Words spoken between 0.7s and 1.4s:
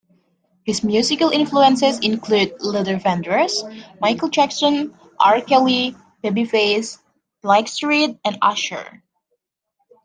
musical